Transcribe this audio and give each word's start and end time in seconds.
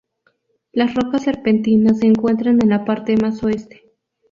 Las 0.71 0.95
rocas 0.95 1.25
serpentinas 1.25 1.99
se 1.99 2.07
encuentran 2.07 2.57
en 2.63 2.69
la 2.69 2.85
parte 2.85 3.15
más 3.17 3.43
oeste. 3.43 3.83